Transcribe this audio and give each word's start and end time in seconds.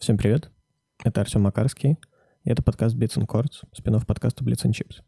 Всем 0.00 0.16
привет, 0.16 0.50
это 1.04 1.20
Артем 1.20 1.42
Макарский, 1.42 1.98
и 2.44 2.50
это 2.50 2.62
подкаст 2.62 2.96
Beats 2.96 3.18
and 3.18 3.26
Chords, 3.26 3.62
спинов 3.76 4.06
подкаста 4.06 4.42
Blitz 4.42 4.64
and 4.64 4.70
Chips. 4.70 5.02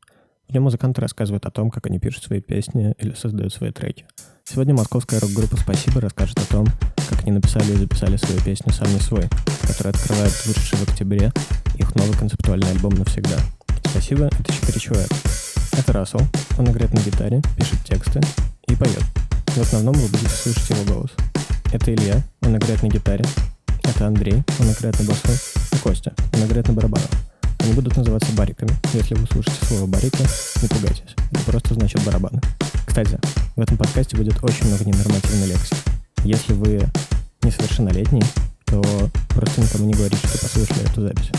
В 0.47 0.53
нем 0.53 0.65
музыканты 0.65 1.01
рассказывают 1.01 1.47
о 1.47 1.51
том, 1.51 1.71
как 1.71 1.87
они 1.87 1.99
пишут 1.99 2.25
свои 2.25 2.43
песни 2.43 2.95
или 2.99 3.15
создают 3.15 3.55
свои 3.55 3.73
треки. 3.73 4.05
Сегодня 4.45 4.75
московская 4.75 5.19
рок-группа 5.19 5.57
«Спасибо» 5.57 6.03
расскажет 6.03 6.39
о 6.41 6.45
том, 6.45 6.67
как 7.09 7.23
они 7.23 7.33
написали 7.33 7.73
и 7.73 7.77
записали 7.77 8.17
свою 8.17 8.39
песню 8.43 8.71
«Сам 8.71 8.93
не 8.93 9.01
свой», 9.01 9.31
которая 9.67 9.95
открывает 9.95 10.45
вышедший 10.45 10.77
в 10.77 10.83
октябре 10.83 11.33
их 11.77 11.95
новый 11.95 12.15
концептуальный 12.19 12.71
альбом 12.71 12.93
«Навсегда». 12.93 13.39
«Спасибо»— 13.87 14.25
это 14.41 14.53
четыре 14.53 14.79
человека. 14.79 15.15
Это 15.73 15.91
Рассел, 15.95 16.21
он 16.59 16.71
играет 16.71 16.93
на 16.93 16.99
гитаре, 16.99 17.41
пишет 17.57 17.83
тексты 17.87 18.21
и 18.69 18.77
поет. 18.77 19.05
В 19.47 19.59
основном 19.59 19.95
вы 19.95 20.07
будете 20.09 20.29
слышать 20.29 20.69
его 20.69 20.85
голос. 20.85 21.13
Это 21.73 21.95
Илья, 21.95 22.23
он 22.43 22.59
играет 22.59 22.83
на 22.83 22.89
гитаре. 22.89 23.25
Это 23.85 24.07
Андрей, 24.07 24.43
он 24.59 24.71
играет 24.71 24.99
на 24.99 25.07
басу. 25.07 25.29
И 25.73 25.77
Костя, 25.79 26.13
он 26.35 26.45
играет 26.45 26.69
на 26.69 26.75
барабанах. 26.75 27.09
Они 27.61 27.73
будут 27.73 27.97
называться 27.97 28.33
бариками. 28.33 28.73
Если 28.93 29.15
вы 29.15 29.27
слышите 29.27 29.65
слово 29.67 29.87
барика, 29.87 30.25
не 30.63 30.69
пугайтесь. 30.69 31.15
Это 31.31 31.45
просто 31.45 31.75
значит 31.75 32.03
барабаны. 32.05 32.41
Кстати, 32.87 33.19
в 33.57 33.61
этом 33.61 33.77
подкасте 33.77 34.17
будет 34.17 34.43
очень 34.43 34.67
много 34.67 34.85
ненормативной 34.85 35.49
лекции. 35.49 35.77
Если 36.25 36.53
вы 36.53 36.81
несовершеннолетний, 37.43 38.25
то 38.67 38.83
просто 39.29 39.61
никому 39.61 39.87
не 39.87 39.95
говорите, 39.95 40.27
что 40.29 40.39
послушали 40.39 40.91
эту 40.91 41.03
запись. 41.03 41.31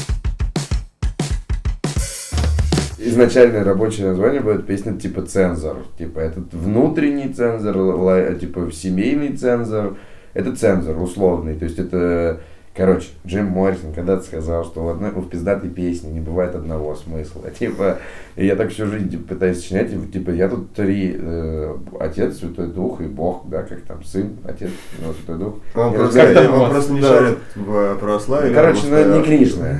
изначальное 3.13 3.63
рабочее 3.63 4.07
название 4.07 4.41
будет 4.41 4.65
песня 4.65 4.97
типа 4.97 5.23
цензор. 5.23 5.85
Типа 5.97 6.19
этот 6.19 6.53
внутренний 6.53 7.31
цензор, 7.33 8.35
типа 8.35 8.71
семейный 8.71 9.35
цензор. 9.35 9.97
Это 10.33 10.55
цензор 10.55 10.97
условный. 11.01 11.55
То 11.55 11.65
есть 11.65 11.77
это, 11.79 12.39
короче, 12.75 13.09
Джим 13.25 13.45
Моррисон 13.47 13.93
когда-то 13.93 14.23
сказал, 14.23 14.65
что 14.65 14.83
в, 14.83 14.89
одной, 14.89 15.11
в 15.11 15.27
пиздатой 15.29 15.69
песне 15.69 16.11
не 16.11 16.19
бывает 16.19 16.55
одного 16.55 16.95
смысла. 16.95 17.43
Типа, 17.59 17.99
и 18.35 18.45
я 18.47 18.55
так 18.55 18.71
всю 18.71 18.87
жизнь 18.87 19.09
типа, 19.11 19.29
пытаюсь 19.35 19.57
сочинять, 19.59 19.91
типа, 20.11 20.31
я 20.31 20.49
тут 20.49 20.73
три, 20.73 21.15
э, 21.19 21.75
Отец, 21.99 22.37
Святой 22.39 22.67
Дух 22.67 22.99
и 23.01 23.05
Бог, 23.05 23.47
да, 23.47 23.61
как 23.63 23.81
там, 23.81 24.03
Сын, 24.03 24.31
Отец, 24.43 24.71
ну, 25.05 25.13
Святой 25.13 25.37
Дух. 25.37 25.55
Он 25.75 25.93
просто, 25.93 26.49
он 26.51 26.69
просто 26.71 26.93
не 26.93 27.01
Да. 27.01 27.07
шарит 27.09 27.37
в 27.55 27.95
православии. 27.99 28.49
Ну, 28.49 28.55
короче, 28.55 28.81
ну, 28.89 29.17
не 29.19 29.23
Кришна. 29.23 29.67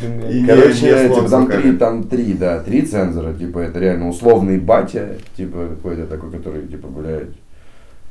Типа, 0.00 0.26
не- 0.32 0.46
Короче, 0.46 1.08
типа, 1.08 1.28
там 1.30 1.46
три, 1.46 1.72
там 1.76 2.04
три, 2.04 2.32
да, 2.34 2.60
три 2.60 2.82
цензора, 2.82 3.32
типа, 3.32 3.60
это 3.60 3.78
реально 3.78 4.08
условный 4.08 4.58
батя, 4.58 5.14
типа, 5.36 5.68
какой-то 5.76 6.06
такой, 6.06 6.30
который, 6.30 6.66
типа, 6.66 6.88
блядь, 6.88 7.28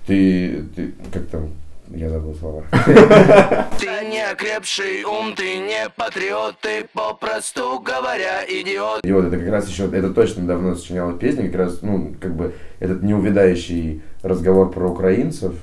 ты, 0.05 0.63
ты, 0.75 0.93
как 1.11 1.25
там, 1.27 1.49
я 1.89 2.09
забыл 2.09 2.35
слова. 2.35 2.63
Ты 3.79 4.05
не 4.09 4.23
окрепший 4.23 5.03
ум, 5.03 5.35
ты 5.35 5.57
не 5.57 5.89
патриот, 5.95 6.55
ты 6.61 6.85
попросту 6.93 7.79
говоря 7.79 8.43
идиот. 8.47 9.05
И 9.05 9.11
вот 9.11 9.25
это 9.25 9.37
как 9.37 9.49
раз 9.49 9.67
еще, 9.69 9.85
это 9.85 10.11
точно 10.11 10.47
давно 10.47 10.75
сочиняла 10.75 11.13
песня, 11.13 11.47
как 11.47 11.55
раз, 11.55 11.81
ну, 11.81 12.15
как 12.19 12.35
бы, 12.35 12.53
этот 12.79 13.03
неувядающий 13.03 14.01
разговор 14.23 14.71
про 14.71 14.89
украинцев, 14.89 15.53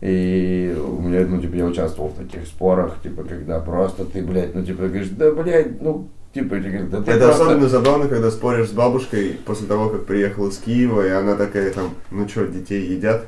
и 0.00 0.74
у 0.78 1.02
меня, 1.02 1.26
ну, 1.26 1.40
типа, 1.40 1.56
я 1.56 1.66
участвовал 1.66 2.08
в 2.10 2.16
таких 2.16 2.46
спорах, 2.46 3.02
типа, 3.02 3.24
когда 3.24 3.60
просто 3.60 4.04
ты, 4.06 4.22
блядь, 4.22 4.54
ну, 4.54 4.64
типа, 4.64 4.84
говоришь, 4.84 5.08
да, 5.10 5.30
блядь, 5.32 5.82
ну, 5.82 6.08
типа, 6.32 6.56
да 6.56 7.02
ты 7.02 7.10
Это 7.10 7.26
просто- 7.26 7.44
особенно 7.44 7.68
забавно, 7.68 8.08
когда 8.08 8.30
споришь 8.30 8.68
с 8.68 8.72
бабушкой 8.72 9.38
после 9.44 9.66
того, 9.66 9.90
как 9.90 10.06
приехал 10.06 10.48
из 10.48 10.56
Киева, 10.58 11.06
и 11.06 11.10
она 11.10 11.34
такая 11.34 11.70
там, 11.72 11.94
ну 12.10 12.26
что, 12.28 12.46
детей 12.46 12.82
едят? 12.86 13.26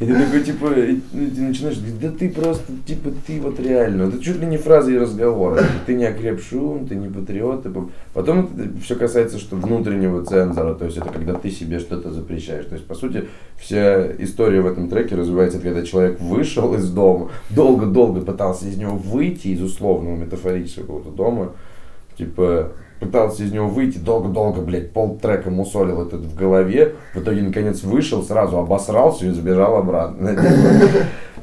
И 0.00 0.06
ты 0.06 0.14
такой, 0.14 0.42
типа, 0.44 0.66
ну, 1.12 1.28
ты 1.28 1.40
начинаешь 1.40 1.78
говорить, 1.78 2.00
да 2.00 2.12
ты 2.12 2.30
просто, 2.30 2.72
типа, 2.86 3.10
ты 3.26 3.40
вот 3.40 3.58
реально, 3.58 4.04
это 4.04 4.22
чуть 4.22 4.38
ли 4.38 4.46
не 4.46 4.56
фраза 4.56 4.92
и 4.92 4.96
разговора, 4.96 5.56
типа, 5.58 5.72
ты 5.86 5.94
не 5.94 6.04
окрепший 6.04 6.58
ум, 6.58 6.86
ты 6.86 6.94
не 6.94 7.08
патриот, 7.08 7.64
ты 7.64 7.70
по- 7.70 7.90
потом 8.14 8.48
это 8.56 8.78
все 8.80 8.94
касается, 8.94 9.40
что 9.40 9.56
внутреннего 9.56 10.24
цензора, 10.24 10.74
то 10.74 10.84
есть 10.84 10.98
это 10.98 11.08
когда 11.08 11.34
ты 11.34 11.50
себе 11.50 11.80
что-то 11.80 12.12
запрещаешь, 12.12 12.66
то 12.66 12.76
есть, 12.76 12.86
по 12.86 12.94
сути, 12.94 13.24
вся 13.56 14.06
история 14.22 14.60
в 14.60 14.68
этом 14.68 14.88
треке 14.88 15.16
развивается, 15.16 15.58
когда 15.58 15.82
человек 15.82 16.20
вышел 16.20 16.74
из 16.74 16.88
дома, 16.88 17.30
долго-долго 17.50 18.20
пытался 18.20 18.68
из 18.68 18.76
него 18.76 18.94
выйти, 18.96 19.48
из 19.48 19.60
условного 19.60 20.14
метафорического 20.14 21.10
дома, 21.10 21.54
типа, 22.16 22.70
пытался 23.00 23.44
из 23.44 23.52
него 23.52 23.68
выйти, 23.68 23.98
долго-долго, 23.98 24.60
блядь, 24.60 24.92
пол 24.92 25.18
трека 25.20 25.50
мусолил 25.50 26.02
этот 26.02 26.22
в 26.22 26.34
голове, 26.34 26.94
в 27.14 27.20
итоге, 27.20 27.42
наконец, 27.42 27.82
вышел, 27.82 28.22
сразу 28.22 28.58
обосрался 28.58 29.26
и 29.26 29.30
забежал 29.30 29.76
обратно. 29.76 30.36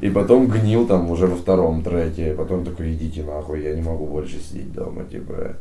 И 0.02 0.10
потом 0.10 0.48
гнил 0.48 0.86
там 0.86 1.10
уже 1.10 1.26
во 1.26 1.36
втором 1.36 1.82
треке, 1.82 2.34
потом 2.34 2.66
такой, 2.66 2.94
идите 2.94 3.24
нахуй, 3.24 3.64
я 3.64 3.74
не 3.74 3.82
могу 3.82 4.06
больше 4.06 4.40
сидеть 4.40 4.74
дома, 4.74 5.04
типа. 5.06 5.56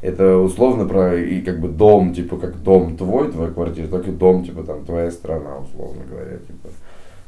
Это 0.00 0.38
условно 0.38 0.86
про, 0.86 1.16
и 1.16 1.40
как 1.40 1.60
бы 1.60 1.68
дом, 1.68 2.14
типа, 2.14 2.36
как 2.36 2.62
дом 2.62 2.96
твой, 2.96 3.30
твоя 3.30 3.50
квартира, 3.50 3.86
так 3.86 4.06
и 4.08 4.10
дом, 4.10 4.44
типа, 4.44 4.62
там, 4.62 4.84
твоя 4.84 5.10
страна, 5.10 5.58
условно 5.58 6.02
говоря, 6.10 6.38
типа. 6.38 6.68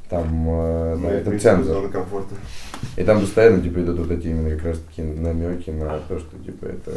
Там, 0.09 0.49
э, 0.49 0.97
Ну, 1.01 1.09
это 1.09 1.31
и 1.33 1.39
цензор. 1.39 1.91
И 2.97 3.03
там 3.03 3.21
постоянно 3.21 3.61
типа 3.61 3.81
идут 3.81 3.99
вот 3.99 4.11
эти 4.11 4.29
именно 4.29 4.51
как 4.51 4.67
раз 4.67 4.79
таки 4.79 5.03
намеки 5.03 5.71
на 5.71 5.99
то, 6.09 6.19
что 6.19 6.39
типа 6.39 6.67
это 6.67 6.93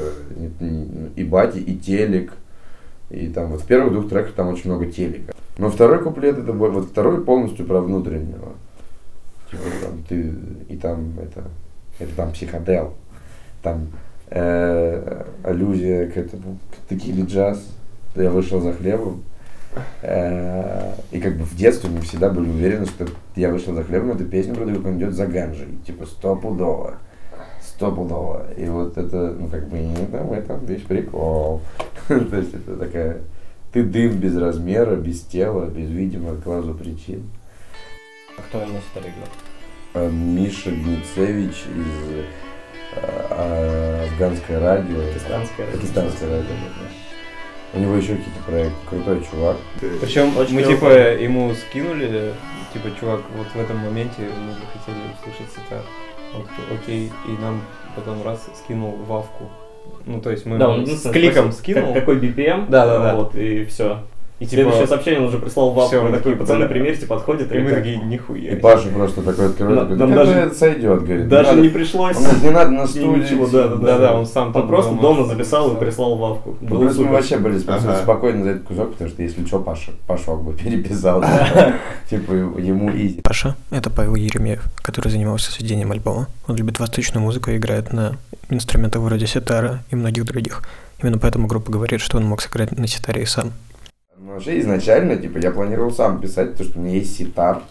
и 1.15 1.23
бати, 1.23 1.57
и 1.57 1.75
телек. 1.77 2.33
И 3.09 3.27
там 3.27 3.49
вот 3.51 3.61
в 3.61 3.65
первых 3.65 3.93
двух 3.93 4.09
треках 4.09 4.33
там 4.33 4.49
очень 4.49 4.69
много 4.69 4.85
телека. 4.85 5.33
Но 5.57 5.69
второй 5.69 6.03
куплет 6.03 6.37
это 6.37 6.53
вот 6.53 6.89
второй 6.89 7.23
полностью 7.23 7.65
про 7.65 7.81
внутреннего. 7.81 8.53
Типа 9.49 9.63
там 9.81 10.03
ты 10.07 10.33
и 10.69 10.77
там 10.77 11.13
это 11.19 11.43
это 11.97 12.15
там 12.15 12.31
психодел. 12.31 12.93
Там 13.63 13.87
э, 14.29 15.23
аллюзия 15.43 16.07
к 16.07 16.17
этому 16.17 16.59
к 16.71 16.89
текиле 16.89 17.23
джаз. 17.23 17.65
Я 18.15 18.29
вышел 18.29 18.61
за 18.61 18.73
хлебом. 18.73 19.23
Э, 20.01 20.93
И 21.11 21.19
как 21.19 21.37
бы 21.37 21.43
в 21.43 21.55
детстве 21.55 21.89
мы 21.89 22.01
всегда 22.01 22.29
были 22.29 22.49
уверены, 22.49 22.85
что 22.85 23.07
я 23.35 23.49
вышел 23.49 23.73
за 23.73 23.83
хлебом, 23.83 24.11
эта 24.11 24.25
песня 24.25 24.53
продают, 24.53 24.85
он 24.85 24.97
идет 24.97 25.13
за 25.13 25.27
ганжей. 25.27 25.67
Типа 25.85 26.05
стопудово. 26.05 26.97
Стопудово. 27.61 28.45
И 28.57 28.65
вот 28.67 28.97
это, 28.97 29.35
ну 29.39 29.47
как 29.47 29.67
бы, 29.67 29.77
и 29.77 30.05
там 30.11 30.27
в 30.27 30.33
этом 30.33 30.65
весь 30.65 30.81
прикол. 30.81 31.61
То 32.07 32.15
есть 32.15 32.53
это 32.53 32.77
такая... 32.77 33.17
Ты 33.71 33.83
дым 33.83 34.17
без 34.17 34.35
размера, 34.35 34.95
без 34.95 35.21
тела, 35.21 35.65
без 35.65 35.89
видимых 35.89 36.43
глазу 36.43 36.73
причин. 36.73 37.29
А 38.35 38.41
кто 38.41 38.59
второй 38.59 39.09
играл? 39.09 39.29
А 39.93 40.09
Миша 40.09 40.71
Гницевич 40.71 41.65
из 41.75 42.25
э, 42.95 44.07
Афганское 44.11 44.59
радио. 44.59 44.97
Пакистанское 44.97 45.65
радио. 45.67 45.79
Пакистанское 45.79 46.29
радио. 46.29 46.53
У 47.73 47.79
него 47.79 47.95
еще 47.95 48.15
какие-то 48.15 48.41
проекты. 48.47 48.73
Крутой 48.89 49.25
чувак. 49.29 49.57
Причем 50.01 50.35
Очень 50.37 50.55
мы 50.55 50.63
типа 50.63 50.85
ему 51.13 51.53
скинули, 51.53 52.33
типа, 52.73 52.89
чувак, 52.99 53.21
вот 53.37 53.47
в 53.53 53.59
этом 53.59 53.77
моменте 53.77 54.21
мы 54.21 54.51
бы 54.53 54.61
хотели 54.73 54.97
услышать. 55.13 55.55
Он 56.35 56.43
такой, 56.43 56.77
окей, 56.77 57.11
и 57.27 57.41
нам 57.41 57.61
потом 57.95 58.23
раз 58.23 58.47
скинул 58.63 58.95
вавку. 59.07 59.49
Ну, 60.05 60.21
то 60.21 60.29
есть 60.31 60.45
мы 60.45 60.57
Да, 60.57 60.69
он 60.69 60.85
с 60.85 61.09
кликом 61.11 61.51
спросил, 61.51 61.59
скинул. 61.75 61.93
как- 61.93 62.05
какой 62.05 62.19
BPM, 62.19 62.69
Да, 62.69 62.85
да, 62.85 62.99
да. 62.99 63.15
вот, 63.15 63.35
и 63.35 63.65
все. 63.65 63.99
И 64.39 64.45
Следующее 64.45 64.83
типа, 64.83 64.87
сообщение 64.87 65.19
он 65.19 65.27
уже 65.27 65.37
прислал 65.37 65.71
в 65.73 65.87
Всё, 65.87 66.01
мы 66.01 66.15
такие, 66.15 66.33
пацаны, 66.37 66.61
да. 66.61 66.67
примерьте, 66.69 67.05
подходит. 67.05 67.51
и 67.51 67.59
мы 67.59 67.69
так. 67.71 67.79
такие, 67.79 67.97
нихуя. 67.97 68.51
И 68.51 68.55
Паша 68.55 68.87
просто 68.87 69.21
такой 69.21 69.47
открывает, 69.47 69.79
говорит, 69.79 69.97
нам 69.99 70.09
«Ну, 70.11 70.15
даже- 70.15 70.53
сойдет, 70.53 71.03
говорит. 71.03 71.27
Даже 71.27 71.49
надо». 71.49 71.61
не 71.61 71.67
пришлось. 71.67 72.17
Не 72.41 72.49
надо 72.49 72.71
на 72.71 72.83
ничего, 72.83 73.47
да, 73.47 73.67
да, 73.67 73.75
Да, 73.75 73.97
да, 73.97 74.13
он 74.17 74.25
сам 74.25 74.47
Он 74.47 74.53
там 74.53 74.67
просто 74.69 74.95
дома 74.95 75.25
записал. 75.25 75.73
и 75.73 75.79
прислал 75.79 76.15
вавку. 76.15 76.55
Ну, 76.61 76.69
Было 76.69 76.79
плюс 76.85 76.97
мы 76.99 77.07
вообще 77.11 77.37
были 77.37 77.57
спокойно 77.59 78.43
за 78.45 78.49
этот 78.51 78.63
кусок, 78.63 78.91
потому 78.93 79.09
что 79.09 79.21
если 79.21 79.45
что, 79.45 79.59
Паша, 79.59 79.91
Пашок 80.07 80.41
бы 80.41 80.53
переписал. 80.57 81.21
Типа 82.09 82.31
ему 82.31 82.91
изи. 82.91 83.19
Паша— 83.21 83.57
это 83.71 83.89
Павел 83.89 84.15
Еремеев, 84.15 84.63
который 84.77 85.09
занимался 85.09 85.51
сведением 85.51 85.91
альбома. 85.91 86.27
Он 86.47 86.55
любит 86.55 86.79
восточную 86.79 87.23
музыку 87.23 87.51
и 87.51 87.57
играет 87.57 87.91
на 87.91 88.13
инструментах 88.49 89.01
вроде 89.01 89.27
ситара 89.27 89.83
и 89.91 89.95
многих 89.95 90.23
других. 90.25 90.63
Именно 91.01 91.17
поэтому 91.17 91.47
группа 91.47 91.71
говорит, 91.71 92.01
что 92.01 92.17
он 92.17 92.25
мог 92.25 92.41
сыграть 92.41 92.77
на 92.77 92.87
ситаре 92.87 93.23
и 93.23 93.25
сам. 93.25 93.51
Ну, 94.29 94.35
вообще 94.35 94.59
изначально, 94.59 95.15
типа, 95.15 95.39
я 95.39 95.49
планировал 95.49 95.89
сам 95.91 96.21
писать, 96.21 96.51
потому 96.51 96.69
что 96.69 96.79
у 96.79 96.83
меня 96.83 96.97
есть 96.97 97.17
ситар, 97.17 97.63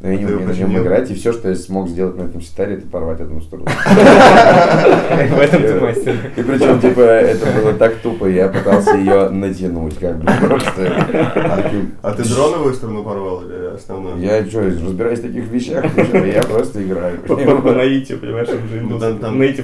но 0.00 0.10
я 0.10 0.16
не 0.18 0.26
умею 0.26 0.46
на 0.46 0.52
нем 0.52 0.76
играть, 0.76 1.10
и 1.10 1.14
все, 1.14 1.32
что 1.32 1.48
я 1.48 1.54
смог 1.54 1.88
сделать 1.88 2.16
на 2.16 2.22
этом 2.22 2.42
ситаре, 2.42 2.74
это 2.74 2.86
порвать 2.86 3.18
одну 3.20 3.40
струну. 3.40 3.64
В 3.64 5.38
этом 5.38 5.62
ты 5.62 5.80
мастер. 5.80 6.16
И 6.36 6.42
причем, 6.42 6.80
типа, 6.80 7.00
это 7.00 7.46
было 7.58 7.72
так 7.72 7.94
тупо, 7.96 8.26
я 8.26 8.48
пытался 8.48 8.94
ее 8.96 9.30
натянуть, 9.30 9.98
как 9.98 10.18
бы, 10.18 10.30
просто. 10.46 11.06
таким, 11.34 11.92
А 12.02 12.12
ты 12.12 12.24
дроновую 12.24 12.74
сторону 12.74 13.04
порвал 13.04 13.42
или 13.46 13.74
основную? 13.74 14.18
Я 14.18 14.44
что, 14.44 14.60
разбираюсь 14.60 15.20
в 15.20 15.22
таких 15.22 15.48
вещах, 15.48 15.84
я 15.96 16.42
просто 16.42 16.82
играю. 16.82 17.18
По, 17.20 17.72
наитию, 17.72 18.18
понимаешь, 18.18 18.48
он 18.48 18.68
же 18.68 18.80
Ну, 18.82 18.98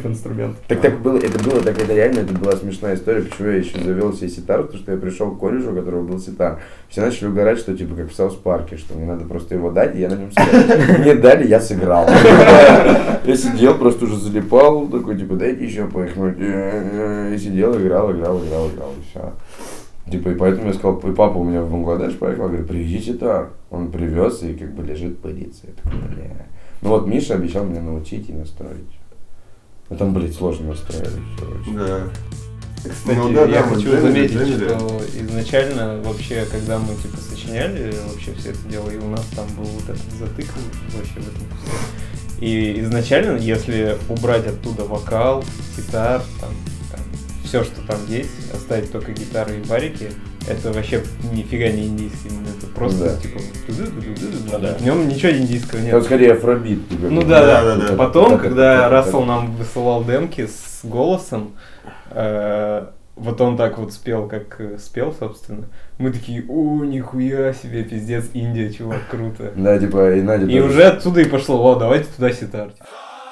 инструмент. 0.06 0.56
Так 0.66 0.80
так 0.80 0.98
было, 1.00 1.18
это 1.18 1.38
было, 1.44 1.60
так 1.60 1.78
это 1.78 1.92
реально, 1.94 2.20
это 2.20 2.32
была 2.32 2.52
смешная 2.52 2.94
история, 2.94 3.20
почему 3.20 3.48
я 3.48 3.56
еще 3.56 3.78
завел 3.78 4.14
себе 4.14 4.28
ситар, 4.28 4.62
потому 4.62 4.82
что 4.82 4.92
я 4.92 4.98
пришел 4.98 5.30
к 5.30 5.38
колледжу, 5.38 5.72
у 5.72 5.74
которого 5.74 6.02
был 6.02 6.18
ситар. 6.18 6.60
Все 6.88 7.02
начали 7.02 7.28
угорать, 7.28 7.58
что 7.58 7.76
типа 7.76 7.94
как 7.96 8.10
в 8.10 8.14
South 8.14 8.34
Park 8.34 8.63
е, 8.63 8.78
что 8.78 8.94
мне 8.94 9.06
надо 9.06 9.24
просто 9.26 9.54
его 9.54 9.70
дать, 9.70 9.94
и 9.94 10.00
я 10.00 10.08
на 10.08 10.21
нем 10.22 10.32
сыграю. 10.32 10.98
Мне 11.00 11.14
дали, 11.14 11.46
я 11.48 11.60
сыграл. 11.60 12.08
Я 13.24 13.36
сидел, 13.36 13.74
просто 13.78 14.04
уже 14.06 14.16
залипал, 14.16 14.86
такой, 14.88 15.16
типа, 15.18 15.34
дайте 15.34 15.64
еще 15.64 15.86
поехать. 15.86 16.38
И 16.38 17.38
сидел, 17.38 17.76
играл, 17.80 18.10
играл, 18.12 18.42
играл, 18.44 18.68
играл, 18.70 18.90
и 18.98 19.02
все. 19.10 19.32
Типа, 20.10 20.30
и 20.30 20.34
поэтому 20.34 20.66
я 20.68 20.74
сказал, 20.74 20.98
и 20.98 21.14
папа 21.14 21.38
у 21.38 21.44
меня 21.44 21.62
в 21.62 21.70
Бангладеш 21.70 22.18
поехал, 22.18 22.48
говорит, 22.48 22.66
привезите 22.66 23.14
так. 23.14 23.52
Он 23.70 23.90
привез 23.90 24.42
и 24.42 24.54
как 24.54 24.74
бы 24.74 24.82
лежит, 24.82 25.18
пылится. 25.18 25.66
Я 25.68 25.72
такой, 25.82 26.00
бля. 26.08 26.46
Ну 26.82 26.88
вот 26.90 27.06
Миша 27.06 27.34
обещал 27.34 27.64
меня 27.64 27.80
научить 27.80 28.28
и 28.28 28.32
настроить. 28.32 28.98
Ну 29.88 29.96
там, 29.96 30.12
блядь, 30.12 30.34
сложно 30.34 30.70
настраивать 30.70 31.12
очень. 31.40 31.76
Да. 31.76 32.00
Кстати, 32.82 33.16
Ну 33.16 33.32
да, 33.32 33.42
я 33.42 33.62
да, 33.62 33.68
хочу 33.68 33.90
заметить, 34.00 34.36
джемили. 34.36 34.64
что 34.68 35.02
изначально 35.20 36.02
вообще, 36.02 36.46
когда 36.50 36.78
мы 36.78 36.94
типа 36.96 37.16
сочиняли 37.18 37.94
вообще 38.10 38.34
все 38.34 38.50
это 38.50 38.68
дело, 38.68 38.90
и 38.90 38.96
у 38.96 39.08
нас 39.08 39.24
там 39.36 39.46
был 39.56 39.64
вот 39.64 39.84
этот 39.84 40.02
затык 40.18 40.46
вообще 40.96 41.14
в 41.14 41.28
этом 41.28 41.46
всем. 41.58 42.40
И 42.40 42.80
изначально, 42.80 43.36
если 43.38 43.96
убрать 44.08 44.46
оттуда 44.46 44.82
вокал, 44.82 45.44
гитар, 45.76 46.22
там, 46.40 46.50
все, 47.44 47.62
что 47.62 47.80
там 47.82 47.98
есть, 48.08 48.30
оставить 48.52 48.90
только 48.90 49.12
гитары 49.12 49.58
и 49.58 49.62
барики, 49.62 50.10
это 50.48 50.72
вообще 50.72 51.02
нифига 51.32 51.68
не 51.70 51.86
индийский, 51.86 52.28
ну, 52.30 52.42
это 52.58 52.66
просто 52.74 53.04
Да. 53.10 53.16
типа 53.16 53.40
Ну 54.52 54.58
да. 54.58 54.74
в 54.74 54.82
нем 54.84 55.08
ничего 55.08 55.32
индийского 55.32 55.80
нет. 55.80 55.90
Там 55.90 56.02
скорее 56.02 56.32
афробит. 56.32 56.88
типа, 56.88 57.06
Ну 57.08 57.22
да, 57.22 57.40
бы. 57.40 57.46
да, 57.46 57.76
да, 57.76 57.88
да. 57.88 57.96
Потом, 57.96 58.30
Так, 58.32 58.42
когда 58.42 58.72
так, 58.74 58.82
так, 58.82 58.92
Рассел 58.92 59.18
так. 59.20 59.28
нам 59.28 59.52
высылал 59.56 60.04
демки 60.04 60.46
с 60.46 60.80
голосом, 60.84 61.52
э, 62.10 62.86
вот 63.14 63.40
он 63.40 63.56
так 63.56 63.78
вот 63.78 63.92
спел, 63.92 64.26
как 64.26 64.60
спел, 64.80 65.14
собственно, 65.18 65.64
мы 65.98 66.10
такие, 66.12 66.44
о, 66.48 66.84
нихуя 66.84 67.52
себе, 67.52 67.84
пиздец, 67.84 68.24
Индия, 68.32 68.70
чувак, 68.72 69.00
круто. 69.10 69.52
Да, 69.54 69.78
типа, 69.78 70.14
и 70.14 70.22
Надя 70.22 70.46
И 70.46 70.60
уже 70.60 70.84
оттуда 70.84 71.20
и 71.20 71.24
пошло, 71.26 71.62
о, 71.72 71.76
давайте 71.76 72.06
туда 72.16 72.32
ситар. 72.32 72.70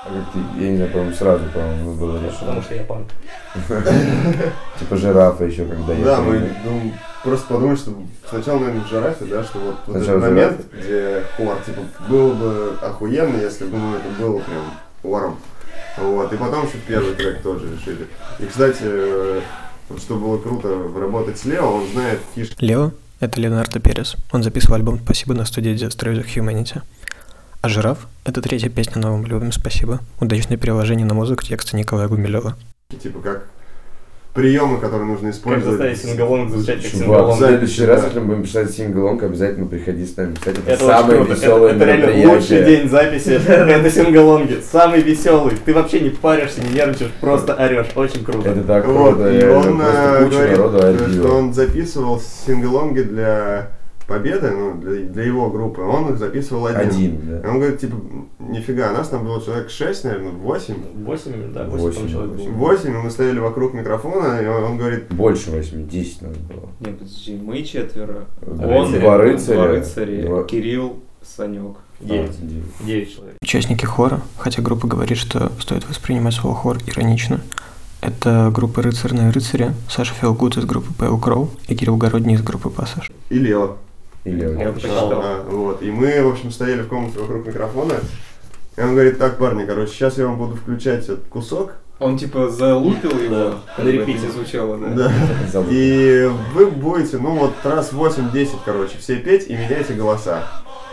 А 0.02 0.08
как 0.08 0.32
ты, 0.32 0.62
я 0.62 0.70
не 0.70 0.76
знаю, 0.76 0.91
по-моему, 0.93 1.14
сразу, 1.14 1.44
по-моему, 1.52 1.94
было 1.94 2.19
Потому 2.19 2.31
решено. 2.31 2.62
что 2.62 2.75
я 2.75 2.85
панк. 2.85 3.08
Типа 4.79 4.97
жирафа 4.97 5.44
еще, 5.44 5.67
когда 5.67 5.93
я... 5.93 6.05
Да, 6.05 6.20
мы 6.23 6.50
ну, 6.64 6.93
просто 7.23 7.47
подумали, 7.49 7.76
что 7.76 7.93
сначала, 8.29 8.61
наверное, 8.61 8.85
в 8.85 8.88
жирафе, 8.88 9.25
да, 9.26 9.44
что 9.44 9.58
вот, 9.58 9.76
вот 9.87 9.97
этот 9.97 10.20
момент, 10.20 10.61
где 10.73 11.23
хор, 11.37 11.58
типа, 11.67 11.82
было 12.08 12.32
бы 12.32 12.79
охуенно, 12.81 13.37
если 13.37 13.67
бы, 13.67 13.76
ну, 13.76 13.94
это 13.97 14.08
было 14.19 14.38
прям 14.38 14.64
хором. 15.02 15.37
Вот, 15.99 16.32
и 16.32 16.37
потом 16.37 16.67
еще 16.67 16.79
первый 16.87 17.14
трек 17.14 17.43
тоже 17.43 17.67
решили. 17.70 18.06
И, 18.38 18.46
кстати, 18.46 19.43
вот 19.91 20.00
что 20.00 20.17
было 20.17 20.38
круто 20.38 20.69
работать 20.99 21.38
с 21.38 21.44
Лео, 21.44 21.67
он 21.67 21.87
знает 21.93 22.20
фишки 22.35 22.64
Лео— 22.64 22.93
это 23.20 23.38
Леонардо 23.38 23.81
Перес. 23.81 24.17
Он 24.32 24.43
записывал 24.43 24.76
альбом 24.76 24.99
«Спасибо» 25.05 25.35
на 25.35 25.44
студии 25.44 25.73
Destroy 25.73 26.14
the 26.14 26.25
Humanity. 26.25 26.81
А 27.62 27.68
«Жираф»— 27.68 28.06
это 28.24 28.40
третья 28.40 28.70
песня 28.70 29.02
на 29.02 29.08
новом 29.08 29.26
любим 29.26 29.52
«Спасибо». 29.52 30.00
Удачное 30.18 30.56
переложение 30.56 31.06
на 31.06 31.12
музыку 31.14 31.42
текста 31.44 31.76
Николая 31.76 32.08
Гумилева. 32.08 32.56
типа, 33.02 33.20
как 33.20 33.42
приемы, 34.32 34.78
которые 34.78 35.06
нужно 35.08 35.28
Как 35.28 35.36
использовать. 35.36 35.78
заставить 35.78 36.00
singalong 36.02 36.50
звучать 36.50 36.82
как 36.82 36.90
Чувак, 36.90 37.02
в 37.02 37.04
singalong. 37.05 37.37
следующий 37.38 37.84
раз, 37.84 38.00
да. 38.00 38.06
если 38.06 38.18
мы 38.20 38.26
будем 38.26 38.42
писать 38.44 38.70
singalong, 38.70 39.22
обязательно 39.24 39.66
приходи 39.66 40.06
с 40.06 40.16
нами 40.16 40.34
писать. 40.36 40.58
Это, 40.58 40.70
Это 40.70 40.86
самое 40.86 41.24
веселое 41.24 41.72
это, 41.74 41.84
это 41.84 41.96
реально 41.96 42.32
лучший 42.32 42.64
день 42.64 42.88
записи. 42.88 43.28
Это 43.46 43.90
singalong 43.90 44.49
и. 44.49 44.62
Самый 44.72 45.02
веселый. 45.02 45.56
Ты 45.62 45.74
вообще 45.74 46.00
не 46.00 46.10
паришься, 46.10 46.62
не 46.62 46.72
нервничаешь, 46.74 47.12
просто 47.20 47.54
орешь. 47.54 47.88
Очень 47.94 48.24
круто. 48.24 48.48
Это 48.50 48.62
так 48.62 48.86
Вот, 48.86 49.14
круто, 49.16 49.30
и 49.32 49.36
реально, 49.36 49.58
он 49.58 49.80
э, 49.82 50.28
говорит, 50.30 51.14
что 51.14 51.34
он 51.36 51.52
записывал 51.52 52.22
singalong 52.46 52.97
и 52.97 53.02
для 53.02 53.68
Победы, 54.10 54.50
ну, 54.50 54.74
для, 54.80 55.02
для 55.04 55.22
его 55.22 55.48
группы, 55.50 55.82
он 55.82 56.10
их 56.12 56.18
записывал 56.18 56.66
один. 56.66 56.80
Один, 56.88 57.14
И 57.14 57.42
да. 57.42 57.48
он 57.48 57.58
говорит, 57.60 57.78
типа, 57.78 57.96
нифига, 58.40 58.92
нас 58.92 59.08
там 59.08 59.24
было 59.24 59.40
человек 59.40 59.70
6, 59.70 60.04
наверное, 60.04 60.32
8. 60.32 60.74
8, 61.04 61.52
да, 61.52 61.64
8, 61.64 61.78
Восемь, 61.78 62.10
человек 62.10 62.32
восемь. 62.36 62.50
было. 62.52 62.58
8, 62.70 62.90
и 62.90 62.96
мы 62.98 63.10
стояли 63.10 63.38
вокруг 63.38 63.72
микрофона, 63.72 64.40
и 64.42 64.46
он, 64.46 64.64
он 64.64 64.78
говорит, 64.78 65.04
Больше 65.12 65.52
восьми, 65.52 65.84
10 65.84 66.22
надо 66.22 66.38
было. 66.40 66.68
Нет, 66.80 66.98
подожди, 66.98 67.36
мы 67.40 67.62
четверо. 67.62 68.24
Он, 68.44 68.92
два 68.92 69.16
рыцаря. 69.18 69.54
Два 69.54 69.66
рыцаря, 69.68 70.26
два- 70.26 70.42
Кирилл, 70.42 70.98
Санек. 71.22 71.76
А, 72.00 72.04
Девять. 72.04 72.48
девять. 72.48 72.64
9 72.80 73.14
человек. 73.14 73.36
Участники 73.42 73.84
хора, 73.84 74.22
хотя 74.38 74.60
группа 74.60 74.88
говорит, 74.88 75.18
что 75.18 75.52
стоит 75.60 75.88
воспринимать 75.88 76.34
слово 76.34 76.56
хор 76.56 76.78
иронично, 76.86 77.40
это 78.00 78.50
группа 78.52 78.82
«Рыцарные 78.82 79.30
рыцари», 79.30 79.72
Саша 79.88 80.14
Фелгут 80.14 80.56
из 80.56 80.64
группы 80.64 80.88
Pale 80.98 81.20
Crow 81.20 81.50
и 81.68 81.76
Кирилл 81.76 81.96
Городний 81.98 82.34
из 82.34 82.42
группы 82.42 82.70
«Пассаж». 82.70 83.12
и 83.28 83.38
Лео. 83.38 83.76
Или 84.25 84.58
Я 84.61 84.72
почитал. 84.72 85.12
А, 85.14 85.44
вот. 85.49 85.82
И 85.82 85.90
мы, 85.90 86.22
в 86.22 86.28
общем, 86.28 86.50
стояли 86.50 86.82
в 86.82 86.88
комнате 86.88 87.19
вокруг 87.19 87.46
микрофона, 87.46 87.94
и 88.76 88.81
он 88.81 88.93
говорит, 88.93 89.19
так, 89.19 89.38
парни, 89.38 89.64
короче, 89.64 89.93
сейчас 89.93 90.19
я 90.19 90.26
вам 90.26 90.37
буду 90.38 90.56
включать 90.56 91.05
этот 91.05 91.25
кусок, 91.28 91.72
Он 91.99 92.17
типа 92.19 92.49
залупил 92.50 93.11
его, 93.19 93.55
на 93.78 93.82
репите. 93.84 94.31
звучало, 94.31 94.78
да? 94.78 95.11
да, 95.52 95.62
и 95.70 96.31
вы 96.55 96.67
будете, 96.70 97.19
ну 97.19 97.37
вот, 97.37 97.52
раз 97.64 97.93
8-10, 97.93 98.49
короче, 98.64 98.96
все 98.99 99.17
петь 99.17 99.49
и 99.49 99.55
меняйте 99.55 99.94
голоса. 99.94 100.44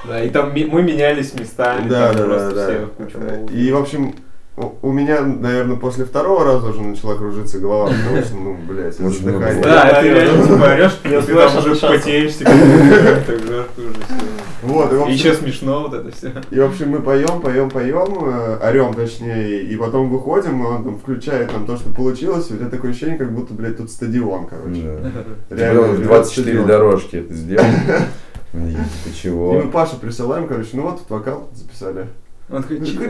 Да, 0.06 0.24
и 0.24 0.30
там 0.30 0.54
ми- 0.54 0.66
мы 0.66 0.84
менялись 0.84 1.34
местами, 1.34 1.90
Да, 1.90 2.08
там 2.14 2.18
да, 2.18 2.24
просто 2.26 2.56
да, 2.56 2.64
все 2.64 3.18
да. 3.20 3.54
И, 3.54 3.72
в 3.72 3.78
общем, 3.78 4.16
у- 4.58 4.92
меня, 4.92 5.22
наверное, 5.22 5.76
после 5.78 6.04
второго 6.06 6.44
раза 6.44 6.70
уже 6.70 6.82
начала 6.82 7.16
кружиться 7.16 7.60
голова, 7.60 7.88
потому 8.06 8.24
что, 8.26 8.36
ну, 8.36 8.58
блядь, 8.68 8.96
задыхание. 8.98 9.62
было. 9.62 9.64
Да, 9.72 10.02
ты 10.02 10.10
реально 10.10 10.44
типа 10.44 10.66
орешь, 10.74 11.00
и 11.04 11.08
ты 11.10 11.22
там 11.36 11.48
уже 11.48 11.58
отдышаться. 11.60 11.88
потеешь, 11.88 12.34
так 12.34 12.48
жарко 12.48 13.80
уже 13.80 13.94
всё. 13.94 14.16
Вот, 14.64 14.92
и, 14.92 15.12
И 15.12 15.14
еще 15.14 15.34
смешно 15.36 15.82
вот 15.84 15.94
это 15.94 16.12
все. 16.12 16.32
и, 16.50 16.60
в 16.60 16.66
общем, 16.66 16.90
мы 16.90 17.00
поем, 17.02 17.40
поем, 17.42 17.70
поем, 17.70 18.08
э, 18.26 18.58
орем, 18.68 18.94
точнее, 18.96 19.62
и 19.62 19.76
потом 19.76 20.10
выходим, 20.10 20.64
и 20.64 20.66
он 20.66 20.84
там 20.84 20.98
включает 20.98 21.52
там 21.52 21.66
то, 21.68 21.78
что 21.78 21.90
получилось, 21.94 22.48
и 22.50 22.56
у 22.56 22.58
тебя 22.58 22.70
такое 22.70 22.90
ощущение, 22.92 23.18
как 23.18 23.32
будто, 23.34 23.54
блядь, 23.54 23.78
тут 23.78 23.92
стадион, 23.92 24.48
короче. 24.48 24.82
Реально, 24.82 25.12
Реально, 25.52 25.88
живет 25.94 26.08
24 26.08 26.44
стадион. 26.48 26.68
дорожки 26.68 27.16
это 27.18 27.34
сделал. 27.36 27.66
Ты 28.54 28.60
И 28.60 29.14
чего? 29.22 29.54
мы 29.54 29.70
Паше 29.70 29.98
присылаем, 29.98 30.48
короче, 30.48 30.70
ну 30.74 30.84
вот 30.84 31.00
тут 31.00 31.10
вокал 31.12 31.50
записали. 31.54 32.08
Он 32.50 32.62
такой, 32.64 32.80
нихуя. 32.80 33.10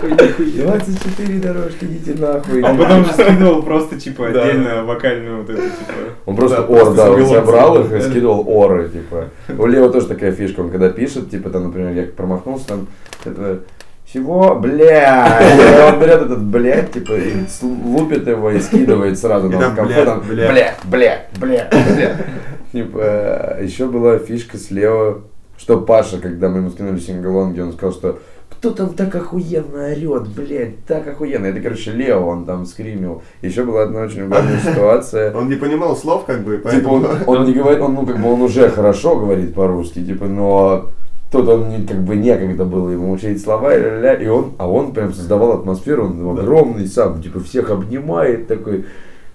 24 0.00 1.38
дорожки, 1.38 1.84
идите 1.84 2.20
нахуй. 2.20 2.62
Он 2.62 2.76
потом 2.76 3.04
же 3.04 3.12
скидывал 3.12 3.62
просто 3.62 3.98
типа 3.98 4.28
отдельно 4.28 4.84
вокальную 4.84 5.42
вот 5.42 5.50
эту 5.50 5.62
типа. 5.62 5.92
Он 6.26 6.36
просто 6.36 6.62
ор, 6.66 6.94
да, 6.94 7.10
он 7.10 7.26
собрал 7.26 7.80
их 7.80 7.92
и 7.92 8.00
скидывал 8.00 8.44
оры, 8.48 8.88
типа. 8.88 9.28
У 9.56 9.66
Лео 9.66 9.88
тоже 9.88 10.08
такая 10.08 10.32
фишка, 10.32 10.60
он 10.60 10.70
когда 10.70 10.88
пишет, 10.88 11.30
типа, 11.30 11.50
там, 11.50 11.64
например, 11.64 11.92
я 11.92 12.04
промахнулся, 12.04 12.66
там, 12.68 12.88
это, 13.24 13.60
чего, 14.12 14.54
бля, 14.56 15.38
и 15.40 15.92
он 15.92 16.00
берет 16.00 16.22
этот 16.22 16.42
блядь, 16.42 16.92
типа, 16.92 17.12
и 17.12 17.34
лупит 17.62 18.26
его 18.26 18.50
и 18.50 18.58
скидывает 18.60 19.18
сразу 19.18 19.48
на 19.48 19.70
там, 19.70 19.86
блядь. 19.86 20.50
бля, 20.50 20.74
бля, 20.84 21.26
бля, 21.38 21.68
бля. 21.70 22.16
Типа, 22.72 23.58
еще 23.62 23.86
была 23.86 24.18
фишка 24.18 24.58
с 24.58 24.70
Лео, 24.70 25.22
что 25.58 25.80
Паша, 25.80 26.18
когда 26.18 26.48
мы 26.48 26.58
ему 26.58 26.70
скинули 26.70 26.98
сингалонги, 26.98 27.60
он 27.60 27.72
сказал, 27.72 27.92
что 27.92 28.18
кто 28.50 28.70
там 28.70 28.94
так 28.94 29.14
охуенно 29.14 29.86
орет, 29.86 30.28
блядь, 30.28 30.84
так 30.84 31.06
охуенно. 31.06 31.46
Это, 31.46 31.60
короче, 31.60 31.92
Лео, 31.92 32.26
он 32.26 32.44
там 32.44 32.66
скримил. 32.66 33.22
Еще 33.42 33.64
была 33.64 33.82
одна 33.82 34.00
очень 34.00 34.22
угарная 34.22 34.58
ситуация. 34.64 35.36
Он 35.36 35.48
не 35.48 35.56
понимал 35.56 35.96
слов, 35.96 36.24
как 36.24 36.42
бы, 36.42 36.54
и 36.54 36.56
Типа 36.56 36.70
поэтому... 36.70 36.94
он, 36.94 37.06
он 37.26 37.46
не 37.46 37.52
говорит, 37.52 37.80
он, 37.80 37.94
ну, 37.94 38.06
как 38.06 38.20
бы 38.20 38.32
он 38.32 38.40
уже 38.42 38.68
хорошо 38.70 39.16
говорит 39.16 39.54
по-русски, 39.54 40.04
типа, 40.04 40.26
но 40.26 40.90
тут 41.30 41.48
он 41.48 41.86
как 41.86 42.02
бы 42.02 42.16
некогда 42.16 42.64
было 42.64 42.90
ему 42.90 43.12
учить 43.12 43.40
слова, 43.40 43.74
и, 43.74 43.80
ля-ля-ля, 43.80 44.14
и 44.14 44.26
он, 44.26 44.54
а 44.58 44.68
он 44.68 44.92
прям 44.92 45.12
создавал 45.12 45.52
атмосферу, 45.52 46.06
он 46.06 46.38
огромный 46.38 46.86
сам, 46.86 47.22
типа, 47.22 47.40
всех 47.40 47.70
обнимает 47.70 48.48
такой, 48.48 48.86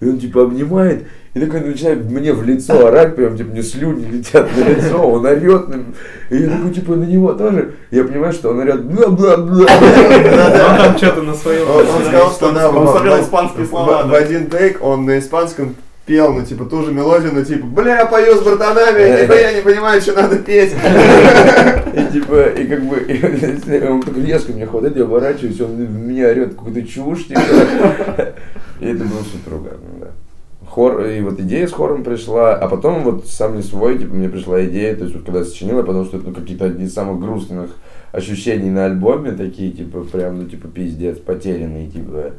и 0.03 0.09
он, 0.09 0.17
типа, 0.19 0.43
обнимает, 0.43 1.03
и 1.33 1.39
такой 1.39 1.61
начинает 1.61 2.03
мне 2.05 2.31
в 2.33 2.43
лицо 2.43 2.87
орать, 2.87 3.15
прям, 3.15 3.37
типа, 3.37 3.51
мне 3.51 3.63
слюни 3.63 4.05
летят 4.05 4.49
на 4.55 4.63
лицо, 4.69 4.97
он 5.01 5.25
орет, 5.25 5.67
на- 5.69 5.85
и 6.29 6.41
я 6.43 6.49
такой, 6.49 6.71
типа, 6.71 6.95
на 6.95 7.03
него 7.05 7.33
тоже, 7.33 7.73
я 7.91 8.03
понимаю, 8.03 8.33
что 8.33 8.49
он 8.51 8.59
орет, 8.59 8.83
бла-бла-бла, 8.83 9.65
Он 9.65 10.77
там 10.77 10.97
что-то 10.97 11.21
на 11.23 11.33
своем. 11.33 11.67
Он, 11.69 11.85
сказал, 12.03 12.31
что 12.31 12.51
да, 12.51 12.69
Он 12.69 12.85
в- 12.85 12.89
смотрел 12.91 13.17
в- 13.17 13.21
испанские 13.21 13.65
в- 13.65 13.69
слова, 13.69 14.03
В, 14.03 14.11
да. 14.11 14.17
один 14.17 14.47
тейк 14.49 14.77
он 14.83 15.05
на 15.05 15.17
испанском 15.19 15.75
пел, 16.05 16.33
ну, 16.33 16.45
типа, 16.45 16.65
ту 16.65 16.83
же 16.83 16.91
мелодию, 16.91 17.31
но, 17.33 17.43
типа, 17.45 17.65
бля, 17.65 17.99
я 17.99 18.05
пою 18.05 18.35
с 18.35 18.41
братанами, 18.41 18.99
я 19.01 19.21
типа, 19.21 19.33
я 19.33 19.53
не 19.53 19.61
понимаю, 19.61 20.01
что 20.01 20.11
надо 20.13 20.35
петь. 20.37 20.73
И 21.93 22.11
типа, 22.11 22.49
и 22.49 22.65
как 22.67 22.83
бы, 22.83 22.97
и 22.97 23.87
он 23.87 24.01
такой 24.01 24.25
резко 24.25 24.51
меня 24.51 24.65
хватает, 24.67 24.97
я 24.97 25.03
оборачиваюсь, 25.03 25.61
он 25.61 25.77
меня 26.07 26.27
орет 26.27 26.55
какую-то 26.55 26.81
чушь, 26.87 27.27
типа. 27.27 27.41
И 28.83 28.95
это 28.95 29.03
было 29.03 29.21
супер 29.21 29.53
угарно, 29.55 29.89
да. 29.99 30.07
Хор, 30.67 31.05
и 31.05 31.21
вот 31.21 31.39
идея 31.39 31.67
с 31.67 31.71
хором 31.71 32.03
пришла, 32.03 32.55
а 32.55 32.67
потом 32.67 33.03
вот 33.03 33.27
сам 33.27 33.57
не 33.57 33.61
свой, 33.61 33.97
типа, 33.97 34.13
мне 34.15 34.29
пришла 34.29 34.63
идея, 34.65 34.95
то 34.95 35.03
есть 35.03 35.15
вот 35.15 35.25
когда 35.25 35.39
я 35.39 35.45
сочинил, 35.45 35.77
я 35.77 35.83
подумал, 35.83 36.05
что 36.05 36.17
это 36.17 36.27
ну, 36.29 36.33
какие-то 36.33 36.65
одни 36.65 36.85
из 36.85 36.93
самых 36.93 37.19
грустных 37.19 37.71
ощущений 38.11 38.69
на 38.69 38.85
альбоме, 38.85 39.31
такие, 39.33 39.71
типа, 39.71 40.01
прям, 40.01 40.39
ну, 40.39 40.47
типа, 40.47 40.67
пиздец, 40.67 41.17
потерянные, 41.17 41.87
типа. 41.87 42.31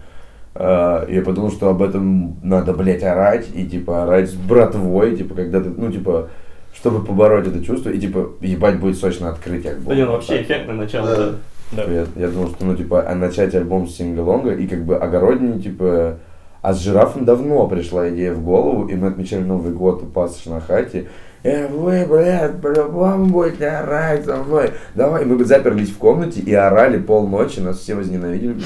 И 0.57 1.15
я 1.15 1.23
подумал, 1.25 1.51
что 1.51 1.69
об 1.69 1.83
этом 1.83 2.37
надо, 2.43 2.73
блядь, 2.73 3.03
орать, 3.03 3.49
и, 3.55 3.67
типа, 3.67 4.05
орать 4.05 4.31
с 4.31 4.35
братвой, 4.35 5.17
типа, 5.17 5.35
когда 5.35 5.61
ты, 5.61 5.69
ну, 5.69 5.91
типа, 5.91 6.29
чтобы 6.75 7.05
побороть 7.05 7.47
это 7.47 7.63
чувство, 7.65 7.91
и, 7.91 7.99
типа, 7.99 8.31
ебать 8.41 8.81
будет 8.81 8.97
сочно 8.97 9.31
открыть 9.31 9.67
альбом. 9.67 9.89
Да 9.89 9.95
не, 9.97 10.05
ну 10.07 10.13
вообще 10.13 10.43
эффектное 10.43 10.77
начало, 10.77 11.09
Да. 11.09 11.17
да. 11.17 11.33
Да. 11.73 11.83
Я, 11.91 12.07
я 12.17 12.29
думал, 12.29 12.49
что, 12.49 12.65
ну, 12.65 12.77
типа, 12.77 13.05
а 13.09 13.15
начать 13.15 13.55
альбом 13.55 13.89
с 13.89 13.97
сингалонга, 13.97 14.55
и 14.55 14.67
как 14.67 14.85
бы 14.85 14.97
огороднее, 14.97 15.61
типа, 15.61 16.19
а 16.65 16.73
с 16.73 16.81
жирафом 16.81 17.27
давно 17.27 17.69
пришла 17.69 18.09
идея 18.09 18.33
в 18.33 18.43
голову, 18.43 18.89
и 18.89 18.95
мы 18.95 19.09
отмечали 19.09 19.43
Новый 19.43 19.75
год 19.75 20.03
у 20.03 20.07
Пасыш 20.07 20.47
на 20.47 20.63
хате. 20.63 21.09
Э, 21.43 21.67
вы, 21.69 22.07
блядь, 22.07 22.59
по-любому 22.63 23.27
будете 23.27 23.69
орать 23.69 24.25
со 24.25 24.39
мной. 24.39 24.71
Давай, 24.95 25.27
мы 25.27 25.37
бы 25.37 25.45
заперлись 25.45 25.91
в 25.91 25.99
комнате 25.99 26.41
и 26.41 26.55
орали 26.55 26.97
полночи, 26.97 27.61
нас 27.61 27.81
все 27.81 27.95
возненавидели. 27.95 28.57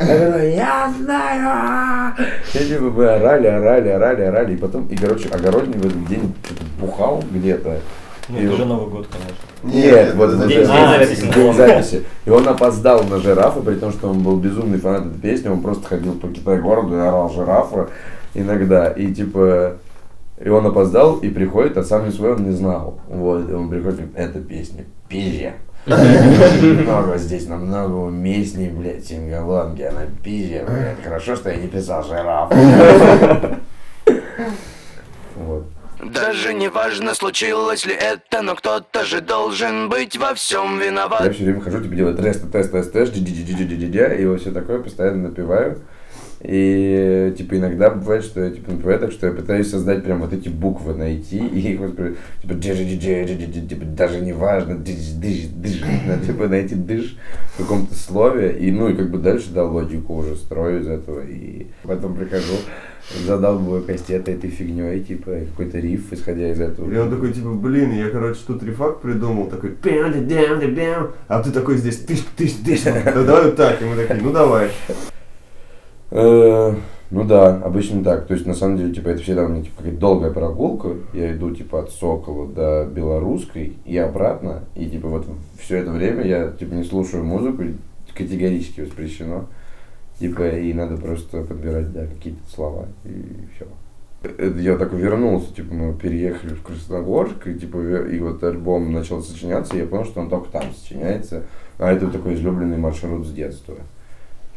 Я 0.00 0.26
говорю, 0.30 0.48
я 0.48 0.94
знаю! 0.98 2.14
И 2.54 2.58
типа 2.66 2.84
мы 2.84 3.08
орали, 3.08 3.46
орали, 3.48 3.88
орали, 3.90 4.22
орали. 4.22 4.54
И 4.54 4.56
потом, 4.56 4.86
и, 4.86 4.96
короче, 4.96 5.28
огородный 5.28 5.76
в 5.76 5.84
этот 5.84 6.06
день 6.06 6.34
бухал 6.80 7.22
где-то. 7.30 7.78
Ну, 8.30 8.38
И 8.38 8.46
это 8.46 8.56
же 8.56 8.64
Новый 8.64 8.90
год, 8.90 9.06
конечно. 9.08 9.53
Нет, 9.64 10.14
вот 10.14 10.34
это 10.34 10.46
день 10.46 10.64
записи. 10.64 11.32
день 11.32 11.54
записи. 11.54 12.04
И 12.26 12.30
он 12.30 12.46
опоздал 12.48 13.02
на 13.04 13.18
жирафа, 13.18 13.60
при 13.60 13.74
том, 13.74 13.92
что 13.92 14.08
он 14.10 14.22
был 14.22 14.36
безумный 14.36 14.78
фанат 14.78 15.06
этой 15.06 15.20
песни, 15.20 15.48
он 15.48 15.62
просто 15.62 15.86
ходил 15.86 16.14
по 16.14 16.28
Китай-городу 16.28 16.96
и 16.96 17.00
орал 17.00 17.30
жирафа 17.30 17.88
иногда. 18.34 18.88
И 18.88 19.12
типа, 19.12 19.78
и 20.38 20.48
он 20.48 20.66
опоздал 20.66 21.16
и 21.16 21.28
приходит, 21.30 21.78
а 21.78 21.84
сам 21.84 22.04
не 22.04 22.12
свой 22.12 22.34
он 22.34 22.44
не 22.44 22.52
знал. 22.52 23.00
Вот, 23.08 23.48
и 23.48 23.52
он 23.52 23.70
приходит, 23.70 23.98
говорит, 23.98 24.16
эта 24.16 24.40
песня 24.40 24.84
пизже. 25.08 25.54
Намного 25.86 27.18
здесь, 27.18 27.46
намного 27.46 27.94
уместней, 27.94 28.70
блядь, 28.70 29.04
сингалонги, 29.06 29.82
она 29.82 30.02
пизже, 30.22 30.64
блядь. 30.66 31.02
Хорошо, 31.02 31.36
что 31.36 31.50
я 31.50 31.56
не 31.56 31.68
писал 31.68 32.02
жираф. 32.02 32.50
Даже 36.12 36.52
не 36.52 36.68
важно, 36.68 37.14
случилось 37.14 37.86
ли 37.86 37.94
это, 37.94 38.42
но 38.42 38.54
кто-то 38.54 39.04
же 39.04 39.20
должен 39.20 39.88
быть 39.88 40.16
во 40.16 40.34
всем 40.34 40.78
Я 40.78 40.86
виноват. 40.86 41.32
все 41.32 41.44
время 41.44 41.60
хожу, 41.60 41.80
типа 41.80 41.94
делаю 41.94 42.16
тест, 42.16 42.50
тест, 42.52 42.72
тест, 42.72 42.92
тест, 42.92 43.16
и 44.12 44.26
все 44.36 44.50
такое, 44.50 44.80
постоянно 44.80 45.28
напиваю. 45.28 45.80
И 46.44 47.34
типа 47.38 47.56
иногда 47.56 47.88
бывает, 47.88 48.22
что 48.22 48.44
я 48.44 48.50
типа 48.50 48.72
напиваю 48.72 49.00
так, 49.00 49.12
что 49.12 49.26
я 49.26 49.32
пытаюсь 49.32 49.70
создать 49.70 50.04
прям 50.04 50.20
вот 50.20 50.34
эти 50.34 50.50
буквы 50.50 50.94
найти, 50.94 51.38
и 51.38 51.72
их 51.72 51.80
вот 51.80 51.96
типа 52.42 52.54
типа 52.54 53.84
даже 53.86 54.20
не 54.20 54.34
важно, 54.34 54.76
дыш, 54.76 55.12
дыш, 55.16 55.46
дыш, 55.54 55.82
типа 56.26 56.48
найти 56.48 56.74
дыш 56.74 57.16
в 57.54 57.62
каком-то 57.62 57.94
слове, 57.94 58.58
и 58.60 58.70
ну 58.70 58.90
и 58.90 58.94
как 58.94 59.10
бы 59.10 59.18
дальше, 59.18 59.52
да, 59.54 59.64
логику 59.64 60.16
уже 60.16 60.36
строю 60.36 60.82
из 60.82 60.86
этого, 60.86 61.22
и 61.26 61.68
потом 61.82 62.14
прихожу, 62.14 62.56
задалбываю 63.26 63.82
кастеты 63.82 64.32
этой 64.32 64.50
фигней, 64.50 65.00
типа 65.00 65.30
какой-то 65.50 65.78
риф, 65.78 66.12
исходя 66.12 66.50
из 66.50 66.60
этого. 66.60 66.92
И 66.92 66.96
он 66.98 67.10
такой, 67.10 67.32
типа, 67.32 67.52
блин, 67.52 67.92
я, 67.92 68.10
короче, 68.10 68.40
тут 68.46 68.62
рефакт 68.62 69.00
придумал, 69.00 69.46
такой, 69.46 69.70
а 71.26 71.42
ты 71.42 71.50
такой 71.52 71.78
здесь, 71.78 72.00
тыш, 72.00 72.20
тыш, 72.36 72.52
тыш, 72.64 72.82
да 72.82 73.24
давай 73.24 73.46
вот 73.46 73.56
так, 73.56 73.80
и 73.80 73.84
мы 73.86 73.96
такие, 73.96 74.20
ну 74.22 74.30
давай. 74.30 74.68
Э, 76.10 76.74
Ну 77.10 77.24
да, 77.24 77.56
обычно 77.62 78.02
так. 78.02 78.26
То 78.26 78.34
есть, 78.34 78.46
на 78.46 78.54
самом 78.54 78.76
деле, 78.78 78.92
типа, 78.92 79.08
это 79.10 79.22
всегда 79.22 79.44
у 79.44 79.48
меня 79.48 79.62
типа, 79.62 79.76
какая-то 79.78 79.98
долгая 80.00 80.32
прогулка. 80.32 80.96
Я 81.12 81.32
иду, 81.34 81.54
типа, 81.54 81.80
от 81.80 81.90
Сокола 81.92 82.48
до 82.48 82.86
Белорусской 82.86 83.78
и 83.84 83.96
обратно. 83.98 84.64
И, 84.74 84.88
типа, 84.88 85.08
вот 85.08 85.26
все 85.58 85.76
это 85.78 85.92
время 85.92 86.24
я, 86.24 86.50
типа, 86.50 86.74
не 86.74 86.84
слушаю 86.84 87.24
музыку, 87.24 87.62
категорически 88.14 88.80
воспрещено. 88.82 89.46
Типа, 90.18 90.48
и 90.56 90.72
надо 90.72 90.96
просто 90.96 91.42
подбирать, 91.42 91.92
да, 91.92 92.06
какие-то 92.06 92.40
слова, 92.52 92.86
и 93.04 93.46
все. 93.54 93.66
Я 94.60 94.76
так 94.76 94.92
вернулся, 94.92 95.54
типа, 95.54 95.74
мы 95.74 95.94
переехали 95.94 96.54
в 96.54 96.62
Красногорск, 96.62 97.46
и, 97.46 97.54
типа, 97.54 98.06
и 98.08 98.18
вот 98.20 98.42
альбом 98.42 98.92
начал 98.92 99.22
сочиняться, 99.22 99.76
и 99.76 99.80
я 99.80 99.86
понял, 99.86 100.04
что 100.04 100.20
он 100.20 100.30
только 100.30 100.50
там 100.50 100.64
сочиняется. 100.74 101.42
А 101.78 101.92
это 101.92 102.08
такой 102.08 102.34
излюбленный 102.34 102.78
маршрут 102.78 103.26
с 103.26 103.32
детства 103.32 103.74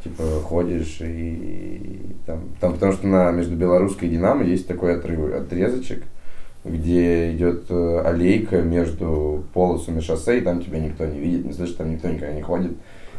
типа 0.08 0.24
ходишь 0.44 0.98
и 1.02 2.02
там, 2.26 2.42
там 2.60 2.74
потому 2.74 2.94
что 2.94 3.08
на 3.08 3.32
между 3.32 3.56
белорусской 3.56 4.08
и 4.08 4.12
Динамо 4.12 4.44
есть 4.44 4.68
такой 4.68 4.98
отрыв, 4.98 5.34
отрезочек, 5.34 6.04
где 6.64 7.32
идет 7.34 7.66
э, 7.70 8.02
аллейка 8.06 8.62
между 8.62 9.44
полосами 9.54 10.00
шоссе, 10.00 10.40
и 10.40 10.42
там 10.42 10.62
тебя 10.62 10.80
никто 10.80 11.06
не 11.06 11.20
видит, 11.20 11.46
не 11.46 11.54
слышит, 11.54 11.78
там 11.78 11.92
никто 11.92 12.08
никогда 12.08 12.34
не 12.34 12.42
ходит. 12.42 12.74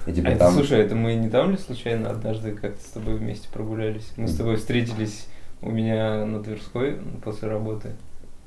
И 0.06 0.12
типа 0.12 0.28
А 0.28 0.30
это, 0.32 0.40
там... 0.40 0.54
слушай, 0.54 0.80
это 0.80 0.94
мы 0.94 1.14
не 1.14 1.28
там 1.28 1.50
ли 1.50 1.56
случайно 1.58 2.10
однажды 2.10 2.52
как-то 2.52 2.80
с 2.80 2.90
тобой 2.90 3.16
вместе 3.16 3.48
прогулялись? 3.52 4.10
Мы 4.16 4.28
с 4.28 4.36
тобой 4.36 4.56
встретились 4.56 5.26
у 5.60 5.70
меня 5.70 6.24
на 6.24 6.42
Тверской 6.42 6.96
после 7.22 7.48
работы 7.48 7.90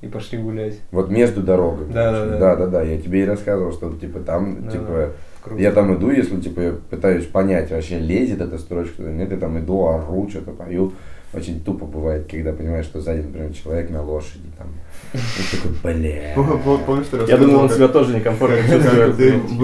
и 0.01 0.07
пошли 0.07 0.39
гулять. 0.39 0.79
Вот 0.91 1.09
между 1.09 1.43
дорогами. 1.43 1.91
Да, 1.91 2.11
да, 2.11 2.25
да. 2.25 2.37
Да, 2.37 2.55
да, 2.55 2.67
да. 2.67 2.81
Я 2.81 2.99
тебе 2.99 3.21
и 3.21 3.25
рассказывал, 3.25 3.71
что 3.71 3.91
типа 3.95 4.21
там, 4.21 4.65
Да, 4.65 4.71
типа, 4.71 5.11
Круто. 5.41 5.61
я 5.61 5.71
там 5.71 5.95
иду, 5.95 6.11
если 6.11 6.39
типа 6.39 6.59
я 6.59 6.71
пытаюсь 6.73 7.25
понять, 7.25 7.71
вообще 7.71 7.97
лезет 7.99 8.41
эта 8.41 8.57
строчка 8.57 9.01
или 9.01 9.11
нет, 9.11 9.31
я 9.31 9.37
там 9.37 9.57
иду, 9.59 9.87
ору, 9.87 10.27
что-то 10.29 10.51
пою. 10.51 10.93
Очень 11.33 11.61
тупо 11.61 11.85
бывает, 11.85 12.27
когда 12.29 12.51
понимаешь, 12.51 12.85
что 12.85 12.99
сзади, 12.99 13.21
например, 13.21 13.53
человек 13.53 13.89
на 13.89 14.03
лошади 14.03 14.51
там. 14.57 14.67
И 15.13 15.55
такой, 15.55 15.93
бля. 15.95 16.33
Помнишь, 16.35 17.05
Я 17.29 17.37
думал, 17.37 17.61
он 17.61 17.69
себя 17.69 17.87
тоже 17.87 18.13
некомфортно 18.13 18.57
чувствует. 18.57 19.17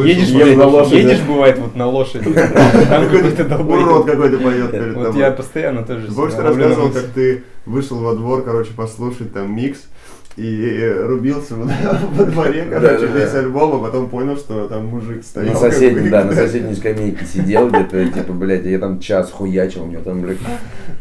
Едешь, 0.06 0.56
на 0.56 0.66
лошади. 0.66 1.28
бывает, 1.28 1.60
вот 1.60 1.76
на 1.76 1.88
лошади. 1.88 2.24
Там 2.34 3.10
какой-то 3.10 3.44
Урод 3.44 3.50
долбоеб. 3.50 4.06
какой-то 4.06 4.38
поет 4.38 4.72
перед 4.72 4.96
Вот 4.96 5.16
я 5.16 5.32
постоянно 5.32 5.84
тоже 5.84 6.08
Помнишь, 6.08 6.36
ты 6.36 6.42
рассказывал, 6.42 6.90
как 6.90 7.06
ты 7.08 7.44
вышел 7.66 7.98
во 7.98 8.16
двор, 8.16 8.44
короче, 8.44 8.72
послушать 8.74 9.34
там 9.34 9.54
микс, 9.54 9.88
и 10.38 10.94
рубился 11.02 11.56
во 11.56 12.26
дворе, 12.26 12.68
короче, 12.70 13.08
весь 13.08 13.34
альбом, 13.34 13.76
а 13.76 13.88
потом 13.88 14.08
понял, 14.08 14.38
что 14.38 14.68
там 14.68 14.86
мужик 14.86 15.24
стоял. 15.24 15.54
На 15.54 15.60
соседней, 15.60 16.10
да, 16.10 16.24
на 16.24 16.34
соседней 16.34 16.76
скамейке 16.76 17.26
сидел 17.26 17.70
где-то, 17.70 18.08
типа, 18.08 18.34
блядь, 18.34 18.66
я 18.66 18.78
там 18.78 19.00
час 19.00 19.32
хуячил, 19.32 19.84
у 19.84 19.88
меня 19.88 20.00
там, 20.00 20.22
блядь, 20.22 20.38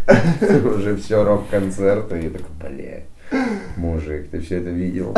уже 0.79 0.97
все 0.97 1.23
рок-концерт, 1.23 2.11
и 2.15 2.25
я 2.25 2.31
такой, 2.31 2.49
блядь, 2.59 3.05
мужик, 3.77 4.31
ты 4.31 4.41
все 4.41 4.57
это 4.57 4.71
видел? 4.71 5.15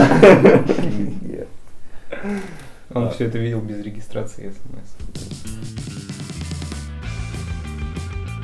Он 2.92 3.10
все 3.10 3.26
это 3.26 3.38
видел 3.38 3.60
без 3.60 3.84
регистрации 3.84 4.50
смс. 4.50 4.96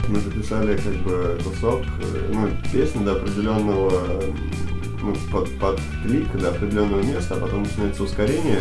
Мы 0.06 0.20
записали 0.20 0.76
как 0.76 0.94
бы 1.02 1.38
кусок, 1.42 1.80
э, 1.80 2.30
ну, 2.30 2.48
песни 2.70 3.02
до 3.02 3.12
определенного, 3.12 4.22
ну, 5.04 5.14
под, 5.30 5.50
под 5.58 5.80
клик, 6.02 6.30
до 6.36 6.48
определенного 6.48 7.02
места, 7.02 7.34
а 7.34 7.40
потом 7.40 7.62
начинается 7.62 8.02
ускорение, 8.02 8.60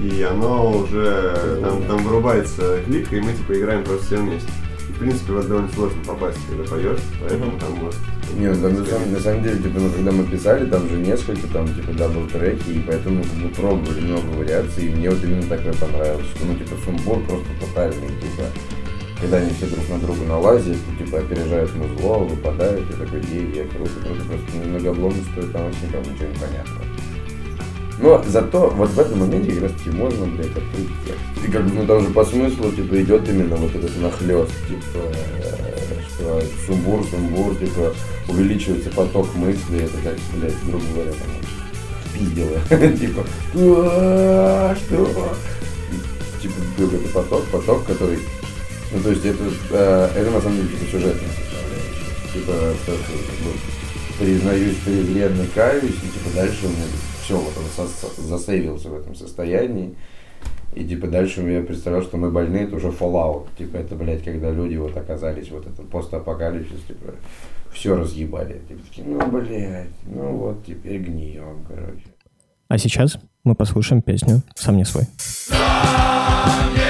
и 0.00 0.22
оно 0.22 0.78
уже, 0.78 1.58
там, 1.60 1.82
там 1.84 1.98
вырубается 1.98 2.80
клик, 2.84 3.12
и 3.12 3.20
мы 3.20 3.32
типа 3.32 3.52
играем 3.58 3.84
просто 3.84 4.06
все 4.06 4.16
вместе. 4.16 4.48
И, 4.88 4.92
в 4.92 4.98
принципе, 4.98 5.32
в 5.32 5.38
это 5.38 5.48
довольно 5.48 5.68
сложно 5.72 6.04
попасть, 6.04 6.38
когда 6.48 6.64
поешь, 6.64 7.00
поэтому 7.20 7.58
там 7.58 7.72
может... 7.72 8.00
Не, 8.36 8.48
ну, 8.48 8.62
там, 8.62 8.74
на, 8.74 8.84
самом, 8.84 9.12
на 9.12 9.20
самом 9.20 9.42
деле, 9.42 9.62
типа, 9.62 9.78
ну, 9.78 9.90
когда 9.90 10.12
мы 10.12 10.24
писали, 10.24 10.68
там 10.68 10.88
же 10.88 10.96
несколько, 10.96 11.46
там, 11.48 11.68
типа, 11.68 11.92
double 11.92 12.26
треки, 12.26 12.70
и 12.70 12.84
поэтому 12.86 13.22
бы, 13.22 13.48
пробовали 13.54 14.00
много 14.00 14.26
вариаций, 14.38 14.86
и 14.86 14.94
мне 14.94 15.10
вот 15.10 15.22
именно 15.22 15.42
такое 15.42 15.72
понравилось, 15.74 16.26
что, 16.34 16.46
ну, 16.46 16.54
типа, 16.54 16.76
сумбур 16.84 17.22
просто 17.24 17.46
тотальный, 17.60 18.08
типа, 18.08 18.44
когда 19.22 19.36
они 19.36 19.52
все 19.52 19.66
друг 19.66 19.88
на 19.88 19.98
друга 20.00 20.24
налазят, 20.24 20.76
типа, 20.98 21.18
опережают 21.18 21.72
музло, 21.76 22.18
выпадают, 22.18 22.90
и 22.90 22.92
такой, 22.94 23.22
ей, 23.30 23.54
я 23.54 23.64
круто, 23.68 23.92
круто, 24.04 24.24
просто 24.24 24.68
многобломно 24.68 25.22
стоит, 25.32 25.52
там 25.52 25.62
вообще 25.62 25.86
никому 25.86 26.04
ничего 26.12 26.28
не 26.28 26.34
понятно. 26.34 26.74
Но 28.00 28.24
зато 28.26 28.68
вот 28.70 28.90
в 28.90 28.98
этом 28.98 29.20
моменте 29.20 29.52
как 29.52 29.62
раз 29.62 29.72
таки 29.72 29.90
можно, 29.90 30.26
блядь, 30.26 30.46
открыть 30.48 30.88
текст. 31.06 31.46
И 31.46 31.50
как 31.52 31.64
бы, 31.64 31.72
ну, 31.72 31.86
там 31.86 32.00
же 32.00 32.12
по 32.12 32.24
смыслу, 32.24 32.72
типа, 32.72 33.00
идет 33.00 33.28
именно 33.28 33.54
вот 33.54 33.72
этот 33.72 33.96
нахлест, 34.00 34.52
типа, 34.66 34.98
что 36.08 36.42
сумбур, 36.66 37.04
сумбур, 37.08 37.54
типа, 37.54 37.94
увеличивается 38.28 38.90
поток 38.90 39.32
мыслей, 39.36 39.84
это 39.84 39.98
как, 40.02 40.16
блядь, 40.34 40.64
грубо 40.66 40.84
говоря, 40.94 41.12
там, 41.12 42.12
пиздило, 42.12 42.58
типа, 42.98 43.24
«А, 43.54 44.74
что? 44.74 45.36
Типа, 46.42 46.54
какой-то 46.76 47.08
поток, 47.14 47.44
поток, 47.52 47.84
который, 47.84 48.18
ну, 48.94 49.02
то 49.02 49.10
есть 49.10 49.24
это, 49.24 49.44
э, 49.70 50.08
это 50.16 50.30
на 50.30 50.40
самом 50.40 50.56
деле, 50.56 50.68
типа, 50.68 50.84
сюжетная 50.90 51.28
составляющая. 51.28 52.32
Типа, 52.32 52.52
то, 52.86 52.92
как 52.92 53.46
бы, 53.46 53.58
признаюсь 54.18 54.76
презренно, 54.84 55.44
каюсь, 55.54 55.84
и 55.84 56.06
типа 56.08 56.34
дальше 56.34 56.66
у 56.66 56.68
меня 56.68 56.84
все, 57.22 57.36
вот 57.36 57.52
он 57.56 57.64
сос- 57.86 58.20
засейвился 58.20 58.88
в 58.88 58.94
этом 58.94 59.14
состоянии. 59.14 59.94
И 60.74 60.84
типа 60.84 61.06
дальше 61.06 61.42
я 61.42 61.62
представлял, 61.62 62.02
что 62.02 62.16
мы 62.16 62.30
больны, 62.30 62.58
это 62.58 62.76
уже 62.76 62.88
Fallout. 62.88 63.48
Типа 63.58 63.76
это, 63.76 63.94
блядь, 63.94 64.24
когда 64.24 64.50
люди 64.50 64.76
вот 64.76 64.96
оказались 64.96 65.50
вот 65.50 65.66
это 65.66 65.82
постапокалипсис, 65.82 66.80
типа 66.88 67.14
все 67.72 67.96
разъебали. 67.96 68.60
Типа 68.68 68.80
такие, 68.88 69.06
ну, 69.06 69.26
блядь, 69.26 69.88
ну 70.06 70.36
вот 70.36 70.64
теперь 70.64 70.98
гнием, 71.00 71.64
короче. 71.68 72.06
А 72.68 72.78
сейчас 72.78 73.18
мы 73.44 73.54
послушаем 73.54 74.00
песню 74.00 74.42
«Сам 74.54 74.78
не 74.78 74.84
свой». 74.84 75.04
Yeah. 75.50 76.81